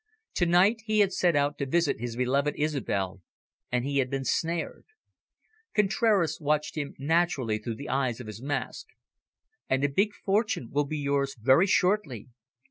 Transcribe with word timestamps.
To 0.33 0.47
night, 0.47 0.81
he 0.85 1.01
had 1.01 1.13
set 1.13 1.35
out 1.35 1.59
to 1.59 1.67
visit 1.67 1.99
his 1.99 2.15
beloved 2.15 2.55
Isobel, 2.57 3.21
and 3.71 3.85
he 3.85 3.99
had 3.99 4.09
been 4.09 4.25
snared. 4.25 4.85
Contraras 5.75 6.41
watched 6.41 6.73
him 6.75 6.95
narrowly 6.97 7.59
through 7.59 7.75
the 7.75 7.85
holes 7.85 8.19
of 8.19 8.25
his 8.25 8.41
mask. 8.41 8.87
"And 9.69 9.83
a 9.83 9.87
big 9.89 10.15
fortune 10.15 10.71
will 10.71 10.85
be 10.85 10.97
yours 10.97 11.35
very 11.39 11.67
shortly. 11.67 12.29